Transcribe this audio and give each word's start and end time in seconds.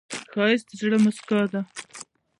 ښایست 0.33 0.65
د 0.69 0.71
زړه 0.79 0.97
موسکا 1.03 1.41
ده 1.51 1.61